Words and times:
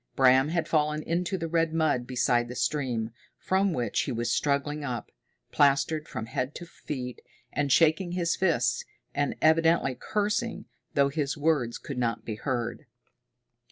Bram 0.15 0.47
had 0.49 0.67
fallen 0.67 1.03
into 1.03 1.37
the 1.37 1.47
red 1.47 1.75
mud 1.75 2.07
beside 2.07 2.47
the 2.47 2.55
stream, 2.55 3.11
from 3.37 3.71
which 3.71 4.01
he 4.05 4.11
was 4.11 4.31
struggling 4.31 4.83
up, 4.83 5.11
plastered 5.51 6.07
from 6.07 6.25
head 6.25 6.55
to 6.55 6.65
feet, 6.65 7.21
and 7.53 7.71
shaking 7.71 8.13
his 8.13 8.35
fists 8.35 8.83
and 9.13 9.35
evidently 9.43 9.93
cursing, 9.93 10.65
though 10.95 11.09
his 11.09 11.37
words 11.37 11.77
could 11.77 11.99
not 11.99 12.25
be 12.25 12.33
heard. 12.33 12.87